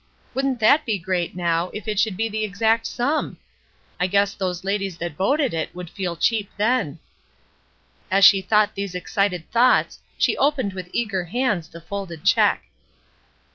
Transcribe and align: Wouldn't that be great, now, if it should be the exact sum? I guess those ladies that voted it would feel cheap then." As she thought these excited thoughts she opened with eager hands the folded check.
Wouldn't 0.33 0.59
that 0.61 0.83
be 0.83 0.97
great, 0.97 1.35
now, 1.35 1.69
if 1.75 1.87
it 1.87 1.99
should 1.99 2.17
be 2.17 2.27
the 2.27 2.43
exact 2.43 2.87
sum? 2.87 3.37
I 3.99 4.07
guess 4.07 4.33
those 4.33 4.63
ladies 4.63 4.97
that 4.97 5.13
voted 5.15 5.53
it 5.53 5.75
would 5.75 5.91
feel 5.91 6.15
cheap 6.15 6.49
then." 6.57 6.97
As 8.09 8.25
she 8.25 8.41
thought 8.41 8.73
these 8.73 8.95
excited 8.95 9.51
thoughts 9.51 9.99
she 10.17 10.35
opened 10.35 10.73
with 10.73 10.89
eager 10.91 11.25
hands 11.25 11.67
the 11.67 11.81
folded 11.81 12.23
check. 12.25 12.63